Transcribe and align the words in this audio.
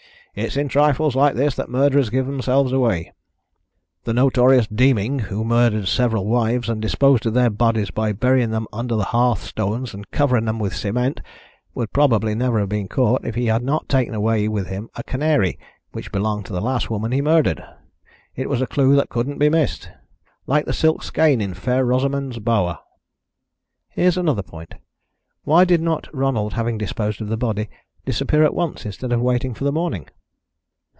"It's 0.33 0.55
in 0.55 0.69
trifles 0.69 1.13
like 1.13 1.35
this 1.35 1.55
that 1.57 1.67
murderers 1.69 2.09
give 2.09 2.25
themselves 2.25 2.71
away. 2.71 3.11
The 4.05 4.13
notorious 4.13 4.65
Deeming, 4.65 5.19
who 5.27 5.43
murdered 5.43 5.89
several 5.89 6.25
wives, 6.25 6.69
and 6.69 6.81
disposed 6.81 7.25
of 7.25 7.33
their 7.33 7.49
bodies 7.49 7.91
by 7.91 8.13
burying 8.13 8.49
them 8.51 8.65
under 8.71 8.97
hearthstones 9.01 9.93
and 9.93 10.09
covering 10.09 10.45
them 10.45 10.57
with 10.57 10.73
cement, 10.73 11.19
would 11.75 11.91
probably 11.91 12.33
never 12.33 12.61
have 12.61 12.69
been 12.69 12.87
caught 12.87 13.25
if 13.25 13.35
he 13.35 13.47
had 13.47 13.61
not 13.61 13.89
taken 13.89 14.13
away 14.15 14.47
with 14.47 14.67
him 14.67 14.89
a 14.95 15.03
canary 15.03 15.59
which 15.91 16.13
belonged 16.13 16.45
to 16.45 16.53
the 16.53 16.61
last 16.61 16.89
woman 16.89 17.11
he 17.11 17.21
murdered. 17.21 17.61
It 18.33 18.47
was 18.47 18.61
a 18.61 18.67
clue 18.67 18.95
that 18.95 19.09
couldn't 19.09 19.37
be 19.37 19.49
missed 19.49 19.89
like 20.47 20.63
the 20.65 20.71
silk 20.71 21.03
skein 21.03 21.41
in 21.41 21.53
Fair 21.55 21.83
Rosamond's 21.85 22.39
Bower." 22.39 22.79
"Here's 23.89 24.15
another 24.15 24.43
point: 24.43 24.75
why 25.43 25.65
did 25.65 25.81
not 25.81 26.07
Ronald, 26.15 26.53
having 26.53 26.77
disposed 26.77 27.19
of 27.19 27.27
the 27.27 27.35
body, 27.35 27.67
disappear 28.05 28.45
at 28.45 28.55
once, 28.55 28.85
instead 28.85 29.11
of 29.11 29.19
waiting 29.19 29.53
for 29.53 29.65
the 29.65 29.73
morning?" 29.73 30.07